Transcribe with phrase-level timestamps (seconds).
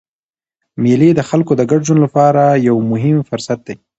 [0.81, 3.75] مېلې د خلکو د ګډ ژوند له پاره یو مهم فرصت دئ.